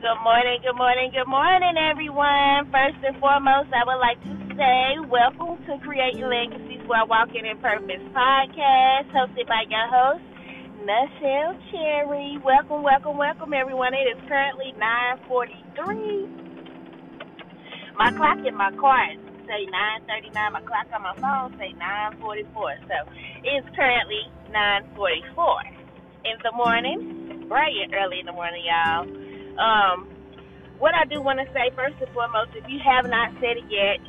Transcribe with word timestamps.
Good 0.00 0.16
morning, 0.24 0.64
good 0.64 0.80
morning, 0.80 1.12
good 1.12 1.28
morning, 1.28 1.76
everyone. 1.76 2.72
First 2.72 3.04
and 3.04 3.20
foremost, 3.20 3.68
I 3.68 3.84
would 3.84 4.00
like 4.00 4.16
to 4.24 4.32
say 4.56 4.96
welcome 5.12 5.60
to 5.68 5.76
Create 5.84 6.16
Your 6.16 6.32
Legacies 6.32 6.80
While 6.88 7.04
Walking 7.04 7.44
in 7.44 7.60
Purpose 7.60 8.00
podcast, 8.16 9.12
hosted 9.12 9.44
by 9.44 9.68
your 9.68 9.84
host, 9.92 10.24
Nichelle 10.88 11.52
Cherry. 11.68 12.40
Welcome, 12.40 12.80
welcome, 12.80 13.20
welcome, 13.20 13.52
everyone. 13.52 13.92
It 13.92 14.08
is 14.16 14.20
currently 14.24 14.72
9:43. 14.80 16.48
My 18.00 18.08
clock 18.16 18.40
in 18.48 18.56
my 18.56 18.72
car 18.80 19.04
say 19.44 19.68
9:39. 19.68 20.56
My 20.56 20.64
clock 20.64 20.88
on 20.96 21.04
my 21.04 21.12
phone 21.20 21.52
say 21.60 21.76
9:44. 21.76 22.80
So 22.88 22.96
it's 23.44 23.68
currently 23.76 24.32
9:44 24.48 25.60
in 26.24 26.40
the 26.40 26.56
morning, 26.56 27.44
bright 27.52 27.76
and 27.84 27.92
early 27.92 28.20
in 28.20 28.24
the 28.24 28.32
morning, 28.32 28.64
y'all. 28.64 29.04
Um, 29.60 30.08
what 30.80 30.96
I 30.96 31.04
do 31.04 31.20
want 31.20 31.36
to 31.44 31.46
say 31.52 31.68
first 31.76 32.00
and 32.00 32.08
foremost, 32.16 32.56
if 32.56 32.64
you 32.64 32.80
have 32.80 33.04
not 33.04 33.36
said 33.36 33.60
it 33.60 33.68
yet, 33.68 34.00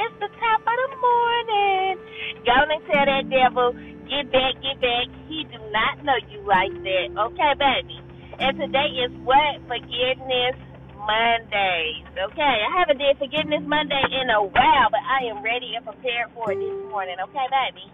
it's 0.00 0.16
the 0.16 0.32
top 0.40 0.60
of 0.64 0.76
the 0.80 0.90
morning. 0.96 2.00
Go 2.48 2.56
and 2.56 2.80
tell 2.88 3.04
that 3.04 3.28
devil, 3.28 3.76
get 4.08 4.32
back, 4.32 4.56
get 4.64 4.80
back. 4.80 5.06
He 5.28 5.44
do 5.52 5.60
not 5.68 6.00
know 6.00 6.16
you 6.32 6.40
like 6.48 6.72
that, 6.72 7.06
okay, 7.28 7.52
baby? 7.60 8.00
And 8.40 8.56
today 8.56 8.88
is 9.04 9.12
what 9.20 9.60
forgiveness 9.68 10.56
Mondays. 11.04 12.08
Okay, 12.16 12.56
I 12.64 12.70
haven't 12.80 12.96
did 12.96 13.20
forgiveness 13.20 13.60
Monday 13.68 14.00
in 14.16 14.32
a 14.32 14.40
while, 14.40 14.88
but 14.88 15.04
I 15.04 15.28
am 15.28 15.44
ready 15.44 15.76
and 15.76 15.84
prepared 15.84 16.32
for 16.32 16.52
it 16.52 16.56
this 16.56 16.80
morning. 16.88 17.20
Okay, 17.20 17.46
baby. 17.52 17.84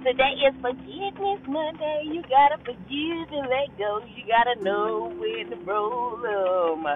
Today 0.00 0.32
is 0.48 0.56
Forgiveness 0.64 1.44
Monday. 1.46 2.08
You 2.08 2.22
gotta 2.24 2.56
forgive 2.64 3.28
and 3.36 3.52
let 3.52 3.68
go. 3.76 4.00
You 4.08 4.24
gotta 4.24 4.56
know 4.64 5.12
when 5.12 5.50
to 5.52 5.56
roll 5.68 6.16
them, 6.16 6.88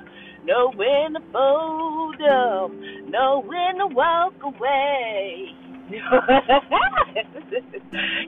know 0.46 0.72
when 0.72 1.12
to 1.12 1.20
fold 1.28 2.16
them, 2.16 2.80
know 3.12 3.44
when 3.44 3.76
to 3.76 3.92
walk 3.92 4.32
away. 4.40 5.52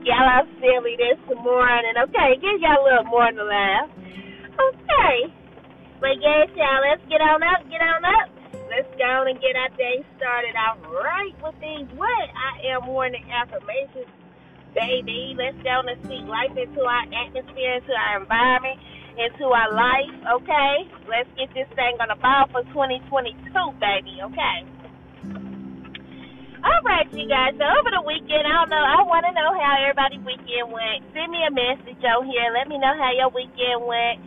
y'all 0.05 0.29
are 0.29 0.45
silly 0.61 1.01
this 1.01 1.25
morning. 1.41 1.97
Okay, 1.97 2.37
give 2.37 2.61
y'all 2.61 2.77
a 2.77 2.85
little 2.85 3.09
more 3.09 3.33
to 3.33 3.45
laugh. 3.45 3.89
Okay. 4.61 5.33
But 6.05 6.21
yes, 6.21 6.53
y'all, 6.53 6.85
let's 6.85 7.01
get 7.09 7.25
on 7.25 7.43
up, 7.43 7.65
get 7.71 7.81
on 7.81 8.05
up. 8.05 8.29
Let's 8.69 8.93
go 9.01 9.25
and 9.25 9.41
get 9.41 9.57
our 9.57 9.73
day 9.79 10.05
started 10.19 10.53
out 10.53 10.85
right 10.93 11.33
with 11.43 11.57
these 11.65 11.89
what 11.97 12.29
I 12.37 12.77
am 12.77 12.85
morning 12.85 13.25
affirmations 13.33 14.13
baby. 14.77 15.33
Let's 15.33 15.57
go 15.65 15.81
and 15.81 15.97
speak 16.05 16.29
life 16.29 16.53
into 16.53 16.85
our 16.85 17.09
atmosphere, 17.09 17.81
into 17.81 17.97
our 17.97 18.21
environment, 18.21 18.77
into 19.17 19.49
our 19.49 19.73
life, 19.73 20.13
okay? 20.45 20.85
Let's 21.09 21.33
get 21.41 21.49
this 21.57 21.69
thing 21.73 21.97
on 22.05 22.13
the 22.13 22.21
ball 22.21 22.53
for 22.53 22.61
2022, 22.77 23.49
baby, 23.81 24.21
okay? 24.21 24.59
All 26.61 26.83
right, 26.85 27.09
you 27.15 27.25
guys. 27.31 27.55
So 27.57 27.65
over 27.65 27.95
the 27.95 28.05
weekend, 28.05 28.43
I 28.43 28.53
don't 28.59 28.73
know. 28.73 28.83
I 28.83 29.01
want 29.07 29.25
to 29.25 29.33
know 29.33 29.55
how 29.55 29.79
everybody's 29.81 30.25
weekend 30.27 30.69
went. 30.69 31.05
Send 31.15 31.31
me 31.31 31.41
a 31.47 31.53
message 31.53 32.03
on 32.03 32.27
here. 32.27 32.51
Let 32.53 32.67
me 32.69 32.77
know 32.77 32.91
how 32.97 33.13
your 33.15 33.31
weekend 33.31 33.87
went. 33.87 34.19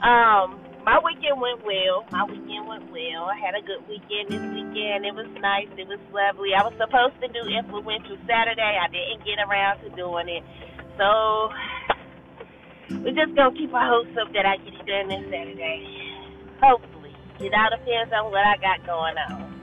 Um, 0.00 0.61
my 0.84 0.98
weekend 0.98 1.40
went 1.40 1.62
well. 1.64 2.04
My 2.10 2.24
weekend 2.26 2.66
went 2.66 2.90
well. 2.90 3.30
I 3.30 3.38
had 3.38 3.54
a 3.54 3.62
good 3.62 3.86
weekend 3.86 4.34
this 4.34 4.42
weekend. 4.50 5.06
It 5.06 5.14
was 5.14 5.30
nice. 5.38 5.70
It 5.78 5.86
was 5.86 6.02
lovely. 6.10 6.50
I 6.58 6.62
was 6.66 6.74
supposed 6.74 7.14
to 7.22 7.28
do 7.30 7.46
Influential 7.46 8.18
Saturday. 8.26 8.74
I 8.78 8.90
didn't 8.90 9.22
get 9.22 9.38
around 9.38 9.78
to 9.86 9.90
doing 9.94 10.26
it. 10.26 10.42
So 10.98 11.50
we're 12.98 13.14
just 13.14 13.34
gonna 13.38 13.54
keep 13.54 13.72
our 13.72 13.86
hopes 13.86 14.14
up 14.18 14.32
that 14.34 14.46
I 14.46 14.58
get 14.58 14.74
it 14.74 14.86
done 14.86 15.06
this 15.08 15.24
Saturday. 15.30 15.86
Hopefully. 16.58 17.14
It 17.38 17.54
all 17.54 17.70
depends 17.70 18.10
on 18.10 18.30
what 18.30 18.42
I 18.42 18.58
got 18.58 18.82
going 18.86 19.16
on. 19.30 19.54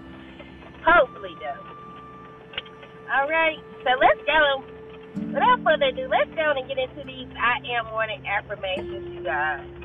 Hopefully 0.88 1.35
though. 1.44 1.63
Alright, 3.11 3.59
so 3.83 3.91
let's 3.99 4.23
go. 4.23 4.63
Without 5.33 5.59
further 5.63 5.91
ado, 5.91 6.07
let's 6.07 6.31
go 6.31 6.53
and 6.55 6.67
get 6.67 6.77
into 6.77 7.03
these 7.03 7.27
I 7.35 7.59
am 7.75 7.91
morning 7.91 8.23
affirmations, 8.25 9.13
you 9.13 9.23
guys. 9.23 9.78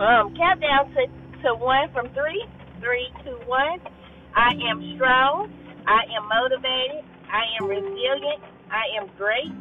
Um, 0.00 0.32
countdown 0.34 0.88
to, 0.96 1.04
to 1.44 1.54
one 1.60 1.92
from 1.92 2.08
three. 2.16 2.40
Three, 2.80 3.12
two, 3.22 3.36
one. 3.44 3.80
I 4.34 4.56
am 4.64 4.80
strong. 4.96 5.52
I 5.86 6.08
am 6.16 6.24
motivated. 6.24 7.04
I 7.28 7.44
am 7.60 7.68
resilient. 7.68 8.40
I 8.72 8.96
am 8.96 9.10
great. 9.18 9.52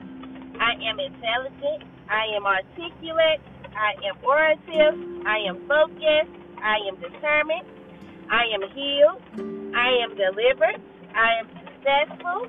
I 0.56 0.80
am 0.88 0.96
intelligent. 0.96 1.84
I 2.08 2.24
am 2.40 2.46
articulate. 2.48 3.44
I 3.76 3.92
am 4.08 4.16
orative. 4.24 4.96
I 5.28 5.44
am 5.44 5.68
focused. 5.68 6.32
I 6.64 6.88
am 6.88 6.96
determined. 7.04 7.68
I 8.32 8.48
am 8.56 8.64
healed. 8.72 9.20
I 9.76 9.92
am 10.08 10.16
delivered. 10.16 10.80
I 11.16 11.44
am 11.44 11.48
successful. 11.52 12.48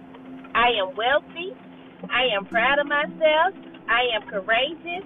I 0.54 0.70
am 0.78 0.94
wealthy. 0.94 1.58
I 2.06 2.30
am 2.38 2.46
proud 2.46 2.78
of 2.78 2.86
myself. 2.86 3.50
I 3.88 4.14
am 4.14 4.22
courageous. 4.30 5.02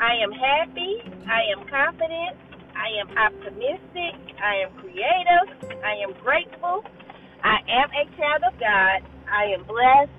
I 0.00 0.16
am 0.22 0.32
happy. 0.32 1.02
I 1.28 1.42
am 1.52 1.66
confident. 1.68 2.36
I 2.76 2.88
am 3.00 3.08
optimistic. 3.18 4.14
I 4.42 4.64
am 4.64 4.72
creative. 4.80 5.46
I 5.84 5.94
am 6.02 6.14
grateful. 6.22 6.84
I 7.44 7.58
am 7.68 7.88
a 7.92 8.04
child 8.16 8.42
of 8.48 8.58
God. 8.60 9.00
I 9.30 9.52
am 9.52 9.64
blessed. 9.64 10.12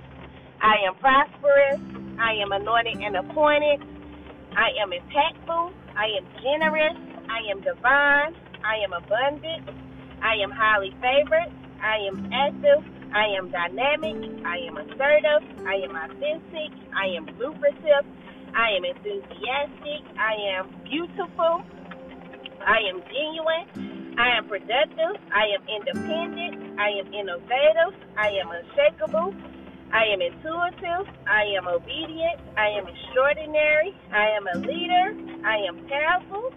I 0.61 0.75
am 0.88 0.95
prosperous. 0.95 1.81
I 2.19 2.34
am 2.41 2.51
anointed 2.51 3.01
and 3.01 3.17
appointed. 3.17 3.81
I 4.56 4.69
am 4.81 4.91
impactful. 4.91 5.73
I 5.97 6.07
am 6.17 6.25
generous. 6.44 6.97
I 7.29 7.41
am 7.51 7.61
divine. 7.61 8.35
I 8.63 8.78
am 8.84 8.94
abundant. 8.94 9.69
I 10.22 10.35
am 10.44 10.51
highly 10.51 10.91
favored. 11.01 11.51
I 11.81 11.97
am 12.07 12.29
active. 12.34 12.84
I 13.13 13.28
am 13.38 13.51
dynamic. 13.51 14.17
I 14.45 14.57
am 14.67 14.78
assertive. 14.78 15.44
I 15.67 15.75
am 15.84 15.95
authentic. 15.95 16.72
I 16.95 17.07
am 17.17 17.28
lucrative. 17.40 18.05
I 18.56 18.69
am 18.78 18.86
enthusiastic. 18.86 20.02
I 20.18 20.34
am 20.58 20.69
beautiful. 20.86 21.64
I 22.62 22.80
am 22.90 23.02
genuine. 23.09 24.14
I 24.18 24.38
am 24.38 24.47
productive. 24.47 25.18
I 25.34 25.46
am 25.58 25.62
independent. 25.68 26.80
I 26.80 26.90
am 27.02 27.14
innovative. 27.14 27.94
I 28.16 28.30
am 28.30 28.50
unshakable. 28.52 29.34
I 29.91 30.06
am 30.14 30.22
intuitive. 30.22 31.06
I 31.28 31.44
am 31.58 31.68
obedient. 31.68 32.41
I 32.58 32.69
am 32.78 32.86
extraordinary. 32.88 33.96
I 34.12 34.30
am 34.38 34.47
a 34.47 34.58
leader. 34.59 35.18
I 35.46 35.58
am 35.68 35.85
powerful. 35.90 36.53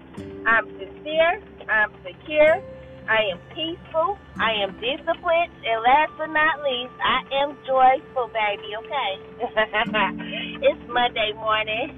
I'm 0.47 0.69
sincere. 0.79 1.41
I'm 1.69 1.93
secure. 2.05 2.63
I 3.09 3.23
am 3.33 3.39
peaceful. 3.55 4.19
I 4.37 4.53
am 4.63 4.73
disciplined. 4.81 5.53
And 5.65 5.83
last 5.83 6.13
but 6.19 6.27
not 6.29 6.61
least, 6.63 6.93
I 7.01 7.23
am 7.43 7.57
joyful, 7.67 8.29
baby, 8.35 8.75
okay? 8.85 10.25
It's 10.63 10.81
Monday 10.89 11.33
morning. 11.37 11.93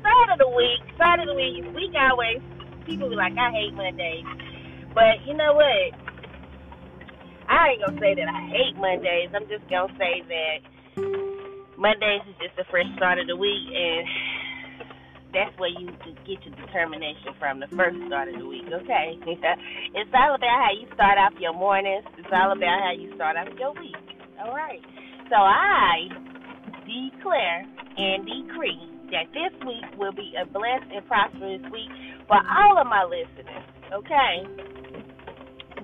Start 0.00 0.30
of 0.30 0.38
the 0.38 0.48
week. 0.54 0.82
Start 0.94 1.18
of 1.18 1.26
the 1.26 1.34
week. 1.34 1.66
Week 1.74 1.94
always, 1.98 2.38
people 2.86 3.08
be 3.10 3.16
like, 3.16 3.34
I 3.34 3.50
hate 3.50 3.74
Mondays. 3.74 4.26
But 4.94 5.18
you 5.26 5.34
know 5.34 5.54
what? 5.54 5.90
I 7.48 7.74
ain't 7.74 7.82
gonna 7.82 7.98
say 7.98 8.14
that 8.14 8.28
I 8.28 8.40
hate 8.48 8.76
Mondays. 8.78 9.30
I'm 9.34 9.48
just 9.50 9.66
gonna 9.68 9.92
say 9.98 10.22
that 10.30 10.56
Mondays 11.76 12.22
is 12.30 12.36
just 12.38 12.56
the 12.56 12.64
first 12.70 12.88
start 12.96 13.18
of 13.18 13.26
the 13.26 13.36
week, 13.36 13.66
and 13.74 14.06
that's 15.34 15.58
where 15.58 15.74
you 15.74 15.90
get 16.22 16.38
your 16.46 16.54
determination 16.54 17.34
from 17.42 17.58
the 17.58 17.68
first 17.74 17.98
start 18.06 18.28
of 18.30 18.38
the 18.38 18.46
week, 18.46 18.70
okay? 18.70 19.18
it's 19.26 20.14
all 20.14 20.38
about 20.38 20.56
how 20.62 20.70
you 20.70 20.86
start 20.94 21.18
off 21.18 21.34
your 21.40 21.52
mornings. 21.52 22.06
It's 22.16 22.30
all 22.30 22.52
about 22.52 22.78
how 22.78 22.94
you 22.94 23.12
start 23.16 23.36
off 23.36 23.50
your 23.58 23.74
week. 23.74 23.98
All 24.38 24.54
right. 24.54 24.80
So 25.28 25.36
I 25.36 26.08
declare 27.24 27.64
and 27.96 28.26
decree 28.28 28.84
that 29.10 29.32
this 29.32 29.52
week 29.64 29.88
will 29.96 30.12
be 30.12 30.34
a 30.36 30.44
blessed 30.46 30.92
and 30.92 31.06
prosperous 31.06 31.62
week 31.72 31.88
for 32.28 32.36
all 32.36 32.76
of 32.76 32.86
my 32.86 33.04
listeners, 33.04 33.64
okay? 33.92 34.44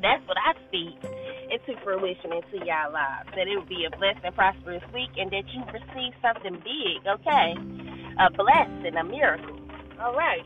That's 0.01 0.25
what 0.29 0.37
I 0.37 0.53
speak 0.69 1.01
into 1.49 1.81
fruition 1.83 2.33
into 2.33 2.65
y'all 2.65 2.93
lives. 2.93 3.29
That 3.37 3.49
it 3.49 3.57
will 3.57 3.69
be 3.69 3.85
a 3.89 3.97
blessed 3.97 4.25
and 4.25 4.35
prosperous 4.35 4.83
week 4.93 5.11
and 5.17 5.31
that 5.31 5.45
you 5.53 5.61
receive 5.73 6.13
something 6.21 6.61
big, 6.61 7.01
okay? 7.09 7.57
a 8.21 8.29
blessing, 8.33 8.97
a 8.97 9.05
miracle. 9.05 9.57
All 10.01 10.15
right. 10.15 10.45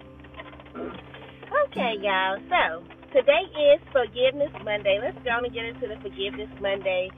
Okay, 0.75 1.95
y'all. 2.03 2.39
So 2.51 2.85
today 3.13 3.47
is 3.75 3.81
Forgiveness 3.91 4.53
Monday. 4.65 4.99
Let's 5.03 5.19
go 5.25 5.43
and 5.43 5.53
get 5.55 5.65
into 5.65 5.87
the 5.89 5.97
Forgiveness 6.03 6.51
Monday 6.61 7.11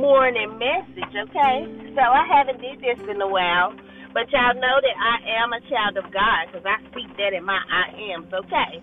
morning 0.00 0.56
message. 0.56 1.12
Okay. 1.12 1.56
So 1.92 2.00
I 2.00 2.24
haven't 2.24 2.60
did 2.64 2.80
this 2.80 2.98
in 3.04 3.20
a 3.20 3.28
while, 3.28 3.76
but 4.16 4.32
y'all 4.32 4.56
know 4.56 4.76
that 4.80 4.96
I 4.96 5.44
am 5.44 5.52
a 5.52 5.60
child 5.68 6.00
of 6.00 6.08
God 6.08 6.48
because 6.48 6.64
I 6.64 6.80
speak 6.88 7.12
that 7.20 7.36
in 7.36 7.44
my 7.44 7.60
I 7.60 7.92
ams. 8.10 8.32
Okay. 8.32 8.80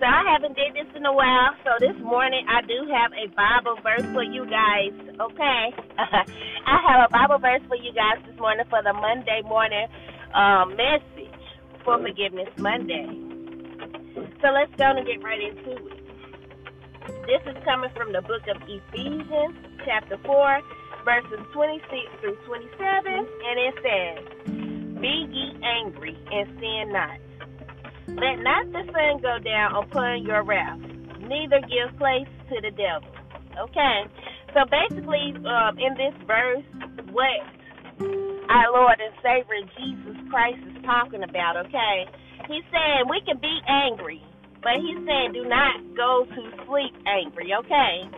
So 0.00 0.08
I 0.08 0.24
haven't 0.24 0.56
did 0.56 0.72
this 0.72 0.88
in 0.96 1.04
a 1.04 1.12
while. 1.12 1.52
So 1.62 1.76
this 1.78 1.96
morning 2.00 2.48
I 2.48 2.64
do 2.64 2.88
have 2.88 3.12
a 3.12 3.28
Bible 3.36 3.76
verse 3.84 4.08
for 4.16 4.24
you 4.24 4.48
guys. 4.48 4.96
Okay. 5.20 5.64
I 6.66 6.76
have 6.88 7.06
a 7.06 7.10
Bible 7.12 7.38
verse 7.38 7.62
for 7.68 7.76
you 7.76 7.92
guys 7.92 8.24
this 8.24 8.36
morning 8.40 8.64
for 8.72 8.82
the 8.82 8.92
Monday 8.96 9.44
morning 9.44 9.86
um, 10.32 10.74
message 10.80 11.44
for 11.84 12.00
Forgiveness 12.00 12.48
Monday. 12.56 13.06
So 14.40 14.48
let's 14.48 14.72
go 14.80 14.96
and 14.96 15.06
get 15.06 15.22
right 15.22 15.40
into 15.40 15.76
it. 15.92 16.04
This 17.28 17.40
is 17.46 17.56
coming 17.64 17.90
from 17.96 18.12
the 18.12 18.20
book 18.22 18.42
of 18.48 18.60
Ephesians, 18.64 19.56
chapter 19.84 20.18
4, 20.24 20.60
verses 21.04 21.40
26 21.52 21.84
through 22.20 22.36
27, 22.46 22.72
and 23.12 23.56
it 23.60 23.74
says, 23.84 24.16
Be 25.00 25.28
ye 25.30 25.52
angry 25.62 26.16
and 26.32 26.48
sin 26.58 26.92
not. 26.92 27.18
Let 28.08 28.40
not 28.42 28.66
the 28.72 28.84
sun 28.92 29.20
go 29.20 29.38
down 29.38 29.76
upon 29.76 30.24
your 30.24 30.42
wrath, 30.42 30.78
neither 31.20 31.60
give 31.60 31.96
place 31.98 32.28
to 32.48 32.60
the 32.60 32.70
devil. 32.70 33.08
Okay, 33.60 34.04
so 34.52 34.64
basically, 34.66 35.34
um, 35.46 35.78
in 35.78 35.94
this 35.94 36.14
verse, 36.26 36.64
what 37.12 37.40
our 38.50 38.72
Lord 38.72 38.98
and 39.00 39.14
Savior 39.22 39.62
Jesus 39.78 40.16
Christ 40.30 40.58
is 40.66 40.82
talking 40.84 41.22
about, 41.22 41.56
okay? 41.66 42.06
He's 42.48 42.64
saying 42.72 43.08
we 43.08 43.20
can 43.24 43.38
be 43.40 43.60
angry, 43.68 44.22
but 44.62 44.80
he's 44.82 44.98
saying 45.06 45.32
do 45.32 45.44
not 45.48 45.80
go 45.96 46.26
to 46.26 46.42
sleep 46.66 46.94
angry, 47.06 47.54
okay? 47.54 48.08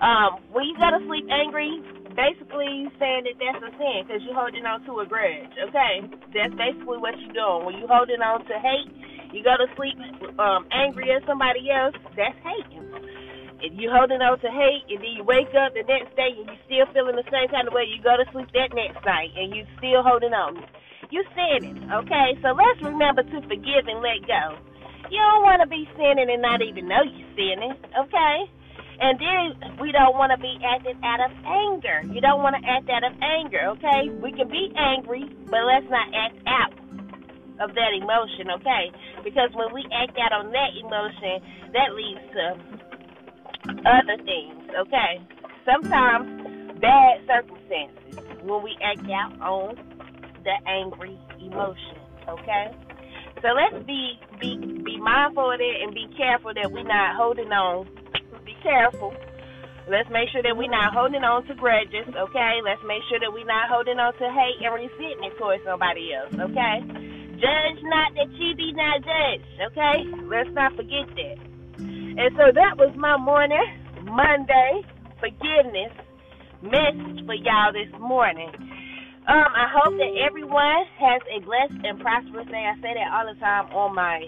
Um, 0.00 0.44
when 0.52 0.68
you 0.68 0.76
go 0.76 0.92
to 0.92 1.00
sleep 1.08 1.24
angry, 1.32 1.80
basically 2.16 2.88
saying 3.00 3.28
that 3.28 3.36
that's 3.40 3.60
a 3.64 3.70
sin 3.76 4.04
because 4.04 4.20
you're 4.24 4.36
holding 4.36 4.64
on 4.64 4.84
to 4.88 5.00
a 5.00 5.06
grudge, 5.06 5.52
okay? 5.68 6.04
That's 6.32 6.52
basically 6.56 7.00
what 7.00 7.16
you're 7.20 7.36
doing. 7.36 7.64
When 7.64 7.74
you're 7.80 7.92
holding 7.92 8.20
on 8.20 8.44
to 8.44 8.56
hate, 8.60 8.88
you 9.32 9.44
go 9.44 9.56
to 9.56 9.68
sleep 9.76 9.96
um, 10.40 10.68
angry 10.72 11.12
at 11.12 11.24
somebody 11.28 11.68
else, 11.72 11.96
that's 12.16 12.36
hating. 12.44 12.84
If 13.60 13.72
you're 13.72 13.92
holding 13.92 14.20
on 14.20 14.36
to 14.40 14.50
hate 14.52 14.84
and 14.92 15.00
then 15.00 15.12
you 15.16 15.24
wake 15.24 15.52
up 15.56 15.72
the 15.72 15.84
next 15.88 16.12
day 16.12 16.28
and 16.36 16.44
you're 16.44 16.64
still 16.68 16.88
feeling 16.92 17.16
the 17.16 17.24
same 17.32 17.48
kind 17.48 17.64
of 17.68 17.72
way, 17.72 17.88
you 17.88 18.00
go 18.04 18.16
to 18.16 18.24
sleep 18.32 18.52
that 18.52 18.76
next 18.76 19.00
night 19.04 19.32
and 19.32 19.56
you're 19.56 19.68
still 19.80 20.04
holding 20.04 20.36
on. 20.36 20.60
You 21.08 21.24
sinning, 21.32 21.88
okay? 21.88 22.36
So 22.44 22.52
let's 22.52 22.80
remember 22.84 23.24
to 23.24 23.38
forgive 23.48 23.88
and 23.88 24.04
let 24.04 24.28
go. 24.28 24.60
You 25.08 25.20
don't 25.24 25.44
want 25.44 25.64
to 25.64 25.68
be 25.68 25.88
sinning 25.96 26.28
and 26.28 26.42
not 26.42 26.60
even 26.60 26.88
know 26.88 27.00
you're 27.00 27.32
sinning, 27.32 27.72
okay? 27.96 28.36
And 28.98 29.20
then 29.20 29.78
we 29.78 29.92
don't 29.92 30.16
want 30.16 30.32
to 30.32 30.40
be 30.40 30.56
acting 30.64 30.96
out 31.04 31.20
of 31.20 31.30
anger. 31.44 32.00
You 32.08 32.20
don't 32.20 32.42
want 32.42 32.56
to 32.56 32.62
act 32.64 32.88
out 32.88 33.04
of 33.04 33.12
anger, 33.20 33.76
okay? 33.76 34.08
We 34.22 34.32
can 34.32 34.48
be 34.48 34.72
angry, 34.76 35.28
but 35.50 35.60
let's 35.68 35.84
not 35.90 36.08
act 36.16 36.40
out 36.48 36.72
of 37.60 37.74
that 37.74 37.92
emotion, 37.92 38.50
okay? 38.60 38.92
Because 39.24 39.50
when 39.52 39.72
we 39.72 39.84
act 39.92 40.16
out 40.16 40.32
on 40.32 40.52
that 40.52 40.72
emotion, 40.80 41.44
that 41.72 41.92
leads 41.92 42.24
to 42.32 42.44
other 43.84 44.16
things, 44.24 44.64
okay? 44.80 45.20
Sometimes 45.64 46.80
bad 46.80 47.20
circumstances 47.26 48.20
when 48.42 48.62
we 48.62 48.76
act 48.82 49.04
out 49.10 49.40
on 49.40 49.76
the 50.44 50.56
angry 50.68 51.18
emotion, 51.40 52.00
okay? 52.28 52.72
So 53.42 53.48
let's 53.52 53.84
be 53.84 54.18
be 54.40 54.56
be 54.56 54.96
mindful 54.98 55.52
of 55.52 55.58
that 55.58 55.74
and 55.82 55.94
be 55.94 56.08
careful 56.16 56.52
that 56.54 56.72
we're 56.72 56.82
not 56.82 57.16
holding 57.16 57.52
on. 57.52 57.86
Careful. 58.66 59.14
Let's 59.86 60.10
make 60.10 60.26
sure 60.34 60.42
that 60.42 60.58
we're 60.58 60.66
not 60.66 60.90
holding 60.90 61.22
on 61.22 61.46
to 61.46 61.54
grudges, 61.54 62.10
okay? 62.10 62.58
Let's 62.66 62.82
make 62.82 63.06
sure 63.06 63.22
that 63.22 63.30
we're 63.30 63.46
not 63.46 63.70
holding 63.70 64.02
on 64.02 64.10
to 64.18 64.26
hate 64.26 64.58
and 64.58 64.74
resentment 64.74 65.38
towards 65.38 65.62
somebody 65.62 66.10
else, 66.10 66.34
okay? 66.34 66.82
Judge 67.38 67.78
not 67.86 68.10
that 68.18 68.26
ye 68.34 68.58
be 68.58 68.74
not 68.74 69.06
judged, 69.06 69.46
okay? 69.70 70.02
Let's 70.26 70.50
not 70.50 70.74
forget 70.74 71.06
that. 71.14 71.38
And 71.78 72.34
so 72.34 72.50
that 72.50 72.74
was 72.74 72.90
my 72.98 73.14
morning, 73.14 73.62
Monday, 74.02 74.82
forgiveness 75.22 75.94
message 76.58 77.22
for 77.22 77.38
y'all 77.38 77.70
this 77.70 77.92
morning. 78.02 78.50
Um, 79.30 79.50
I 79.54 79.70
hope 79.70 79.94
that 79.98 80.12
everyone 80.26 80.82
has 80.98 81.22
a 81.30 81.38
blessed 81.46 81.86
and 81.86 82.02
prosperous 82.02 82.50
day. 82.50 82.66
I 82.66 82.74
say 82.82 82.98
that 82.98 83.14
all 83.14 83.26
the 83.30 83.38
time 83.38 83.70
on 83.70 83.94
my 83.94 84.26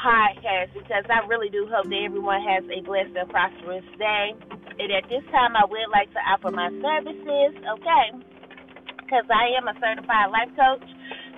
podcast 0.00 0.72
because 0.72 1.04
I 1.12 1.20
really 1.28 1.52
do 1.52 1.68
hope 1.68 1.84
that 1.84 2.02
everyone 2.02 2.40
has 2.40 2.64
a 2.72 2.80
blessed 2.80 3.12
and 3.12 3.28
prosperous 3.28 3.84
day. 4.00 4.32
And 4.80 4.88
at 4.88 5.04
this 5.12 5.24
time, 5.28 5.52
I 5.52 5.68
would 5.68 5.92
like 5.92 6.08
to 6.16 6.20
offer 6.24 6.48
my 6.48 6.72
services, 6.72 7.52
okay? 7.60 8.06
Because 9.04 9.28
I 9.28 9.52
am 9.60 9.68
a 9.68 9.76
certified 9.76 10.32
life 10.32 10.52
coach. 10.56 10.88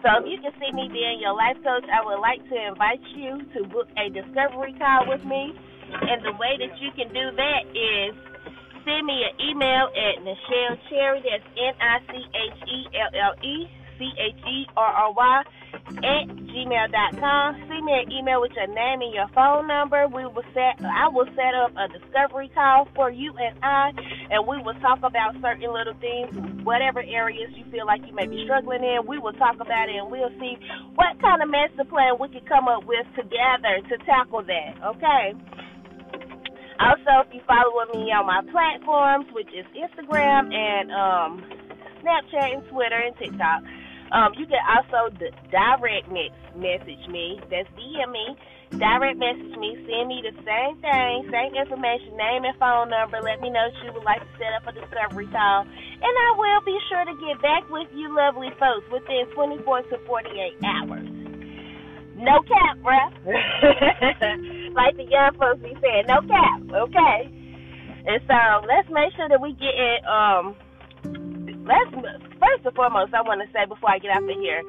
So 0.06 0.22
if 0.22 0.30
you 0.30 0.38
can 0.42 0.54
see 0.62 0.70
me 0.74 0.86
being 0.90 1.18
your 1.18 1.34
life 1.34 1.58
coach, 1.62 1.86
I 1.90 2.02
would 2.06 2.22
like 2.22 2.42
to 2.50 2.56
invite 2.58 3.02
you 3.18 3.42
to 3.58 3.66
book 3.66 3.90
a 3.98 4.10
discovery 4.10 4.74
call 4.78 5.10
with 5.10 5.22
me. 5.26 5.54
And 5.90 6.22
the 6.22 6.34
way 6.38 6.58
that 6.62 6.74
you 6.78 6.94
can 6.94 7.10
do 7.10 7.34
that 7.34 7.62
is 7.74 8.14
send 8.86 9.06
me 9.06 9.26
an 9.26 9.34
email 9.38 9.90
at 9.94 10.22
Nichelle 10.22 10.78
Cherry, 10.90 11.22
that's 11.22 11.46
N 11.54 11.74
I 11.78 11.98
C 12.06 12.12
H 12.18 12.58
E 12.66 12.78
L 12.98 13.10
L 13.14 13.34
E 13.42 13.66
C 13.98 14.10
H 14.18 14.40
E 14.42 14.66
R 14.76 14.92
R 15.06 15.12
Y, 15.14 15.42
at 15.88 16.26
gmail.com. 16.50 17.46
Send 17.68 17.84
me 17.84 17.92
an 17.92 18.10
email 18.12 18.40
with 18.40 18.52
your 18.52 18.66
name 18.66 19.02
and 19.02 19.14
your 19.14 19.28
phone 19.34 19.66
number. 19.66 20.06
We 20.08 20.24
will 20.24 20.46
set, 20.54 20.80
I 20.84 21.08
will 21.08 21.28
set 21.34 21.54
up 21.54 21.72
a 21.76 21.86
discovery 21.92 22.50
call 22.54 22.88
for 22.94 23.10
you 23.10 23.34
and 23.36 23.58
I, 23.62 23.92
and 24.30 24.46
we 24.46 24.62
will 24.62 24.78
talk 24.80 24.98
about 25.02 25.34
certain 25.40 25.72
little 25.72 25.94
things, 26.00 26.32
whatever 26.64 27.02
areas 27.02 27.50
you 27.56 27.64
feel 27.70 27.86
like 27.86 28.02
you 28.06 28.14
may 28.14 28.26
be 28.26 28.44
struggling 28.44 28.84
in. 28.84 29.06
We 29.06 29.18
will 29.18 29.34
talk 29.34 29.56
about 29.56 29.88
it 29.88 29.96
and 29.96 30.10
we'll 30.10 30.32
see 30.40 30.56
what 30.94 31.20
kind 31.20 31.42
of 31.42 31.50
master 31.50 31.84
plan 31.84 32.16
we 32.20 32.28
can 32.28 32.44
come 32.46 32.68
up 32.68 32.84
with 32.86 33.06
together 33.16 33.80
to 33.88 33.94
tackle 34.04 34.42
that, 34.44 34.72
okay? 34.96 35.34
Also, 36.80 37.22
if 37.22 37.30
you 37.32 37.40
follow 37.46 37.78
me 37.94 38.10
on 38.10 38.26
my 38.26 38.42
platforms, 38.50 39.26
which 39.32 39.48
is 39.54 39.66
Instagram 39.70 40.50
and 40.50 40.90
um, 40.90 41.30
Snapchat 42.02 42.58
and 42.58 42.66
Twitter 42.68 42.98
and 42.98 43.14
TikTok, 43.18 43.62
um, 44.12 44.36
you 44.36 44.44
can 44.44 44.60
also 44.68 45.08
d- 45.16 45.32
direct 45.50 46.08
message 46.52 47.04
me. 47.08 47.40
That's 47.48 47.68
DM 47.72 48.12
me. 48.12 48.36
Direct 48.76 49.16
message 49.16 49.56
me. 49.56 49.72
Send 49.88 50.08
me 50.08 50.20
the 50.20 50.36
same 50.44 50.76
thing, 50.84 51.28
same 51.32 51.56
information, 51.56 52.16
name 52.16 52.44
and 52.44 52.56
phone 52.60 52.88
number. 52.92 53.20
Let 53.24 53.40
me 53.40 53.48
know 53.48 53.68
if 53.72 53.76
you 53.84 53.92
would 53.92 54.04
like 54.04 54.20
to 54.20 54.28
set 54.36 54.52
up 54.52 54.68
a 54.68 54.72
discovery 54.72 55.28
call. 55.32 55.64
And 55.64 56.12
I 56.12 56.30
will 56.36 56.60
be 56.64 56.76
sure 56.92 57.04
to 57.04 57.14
get 57.24 57.40
back 57.40 57.64
with 57.72 57.88
you 57.96 58.14
lovely 58.14 58.52
folks 58.60 58.84
within 58.92 59.32
24 59.32 59.82
to 59.92 59.98
48 60.04 60.60
hours. 60.60 61.08
No 62.16 62.44
cap, 62.44 62.76
bruh. 62.84 63.08
like 64.76 64.96
the 64.96 65.08
young 65.08 65.32
folks 65.40 65.60
be 65.60 65.72
saying, 65.80 66.04
no 66.06 66.20
cap, 66.28 66.60
okay? 66.68 67.32
And 68.04 68.20
so 68.28 68.66
let's 68.68 68.88
make 68.92 69.12
sure 69.16 69.28
that 69.28 69.40
we 69.40 69.52
get 69.52 69.72
it. 69.72 70.04
Um, 70.04 70.56
let's 71.64 72.31
first 72.42 72.66
and 72.66 72.74
foremost, 72.74 73.14
I 73.14 73.22
want 73.22 73.38
to 73.46 73.48
say 73.54 73.62
before 73.70 73.94
I 73.94 74.02
get 74.02 74.10
out 74.10 74.26
of 74.26 74.34
here, 74.34 74.62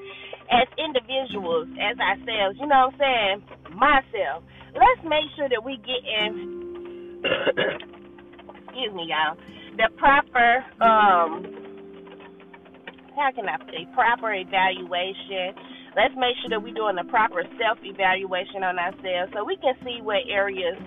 as 0.53 0.69
individuals, 0.77 1.65
as 1.81 1.97
ourselves, 1.97 2.61
you 2.61 2.69
know 2.69 2.93
what 2.93 3.01
I'm 3.01 3.01
saying? 3.01 3.37
Myself, 3.73 4.45
let's 4.77 5.01
make 5.01 5.25
sure 5.33 5.49
that 5.49 5.65
we 5.65 5.81
get 5.81 6.01
in. 6.05 7.25
excuse 8.69 8.93
me, 8.93 9.09
y'all. 9.09 9.33
The 9.73 9.89
proper 9.97 10.61
um, 10.77 11.63
how 13.17 13.29
can 13.33 13.49
I 13.49 13.57
say 13.69 13.89
proper 13.93 14.33
evaluation 14.33 15.53
let's 15.95 16.13
make 16.17 16.33
sure 16.41 16.49
that 16.49 16.61
we're 16.61 16.73
doing 16.73 16.97
a 16.97 17.05
proper 17.05 17.45
self 17.61 17.77
evaluation 17.85 18.65
on 18.65 18.77
ourselves 18.77 19.33
so 19.33 19.45
we 19.45 19.57
can 19.57 19.73
see 19.85 20.01
what 20.01 20.25
areas 20.29 20.77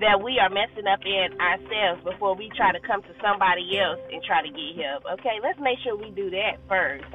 that 0.00 0.24
we 0.24 0.40
are 0.40 0.48
messing 0.48 0.88
up 0.88 1.00
in 1.04 1.36
ourselves 1.40 2.02
before 2.04 2.34
we 2.34 2.50
try 2.56 2.72
to 2.72 2.80
come 2.80 3.02
to 3.04 3.14
somebody 3.20 3.76
else 3.78 4.00
and 4.12 4.20
try 4.24 4.40
to 4.42 4.50
get 4.50 4.80
help. 4.80 5.04
Okay, 5.20 5.38
let's 5.44 5.60
make 5.60 5.78
sure 5.84 5.96
we 5.96 6.10
do 6.10 6.30
that 6.32 6.60
first. 6.68 7.08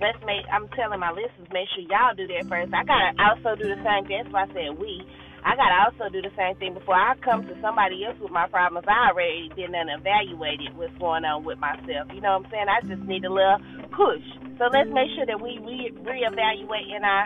Let's 0.00 0.18
make 0.24 0.48
I'm 0.48 0.68
telling 0.72 1.00
my 1.00 1.12
listeners, 1.12 1.52
make 1.52 1.68
sure 1.76 1.84
y'all 1.84 2.16
do 2.16 2.24
that 2.26 2.48
first. 2.48 2.72
I 2.72 2.84
gotta 2.84 3.12
also 3.20 3.56
do 3.60 3.68
the 3.68 3.80
same 3.84 4.08
thing. 4.08 4.24
That's 4.24 4.32
why 4.32 4.48
I 4.48 4.52
said 4.56 4.80
we. 4.80 5.04
I 5.44 5.56
gotta 5.56 5.88
also 5.88 6.12
do 6.12 6.20
the 6.20 6.32
same 6.36 6.56
thing 6.56 6.72
before 6.72 6.96
I 6.96 7.16
come 7.20 7.44
to 7.48 7.54
somebody 7.60 8.04
else 8.04 8.16
with 8.20 8.32
my 8.32 8.48
problems. 8.48 8.88
I 8.88 9.12
already 9.12 9.52
been 9.56 9.76
and 9.76 9.92
evaluated 9.92 10.76
what's 10.76 10.96
going 10.96 11.24
on 11.24 11.44
with 11.44 11.60
myself. 11.60 12.08
You 12.12 12.20
know 12.20 12.40
what 12.40 12.48
I'm 12.48 12.52
saying? 12.52 12.68
I 12.68 12.80
just 12.88 13.04
need 13.04 13.24
a 13.24 13.32
little 13.32 13.60
push 13.92 14.24
so 14.60 14.68
let's 14.68 14.92
make 14.92 15.08
sure 15.16 15.24
that 15.24 15.40
we 15.40 15.56
re- 15.56 15.96
reevaluate 16.04 16.92
in 16.92 17.00
our 17.00 17.24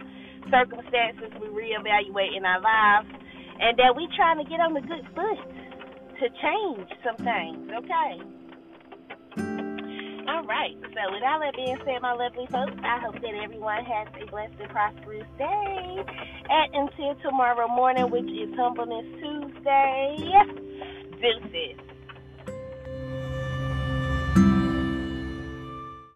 circumstances, 0.55 1.35
we 1.43 1.51
reevaluate 1.51 2.31
in 2.31 2.47
our 2.47 2.63
lives, 2.63 3.11
and 3.61 3.79
that 3.79 3.97
we 3.97 4.09
trying 4.17 4.39
to 4.39 4.45
get 4.45 4.61
on 4.61 4.75
the 4.75 4.81
good 4.81 5.07
foot 5.15 5.39
to 6.21 6.27
change 6.43 6.89
some 7.03 7.17
things, 7.17 7.71
okay? 7.71 8.23
All 10.29 10.43
right. 10.45 10.75
So 10.81 11.13
with 11.13 11.23
all 11.23 11.41
that 11.41 11.55
being 11.55 11.77
said, 11.85 12.01
my 12.01 12.13
lovely 12.15 12.47
folks, 12.51 12.73
I 12.83 12.99
hope 12.99 13.15
that 13.21 13.35
everyone 13.43 13.85
has 13.85 14.09
a 14.21 14.27
blessed 14.31 14.55
and 14.59 14.71
prosperous 14.71 15.27
day. 15.39 16.05
And 16.49 16.75
until 16.75 17.15
tomorrow 17.23 17.69
morning, 17.69 18.11
which 18.11 18.25
is 18.25 18.55
Humbleness 18.57 19.05
Tuesday, 19.21 20.17
deuces. 21.21 21.94